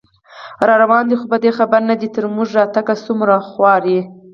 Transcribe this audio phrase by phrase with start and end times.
[0.67, 3.99] راروان دی خو په دې خبر نه دی، چې تر موږه راتګ څومره خواري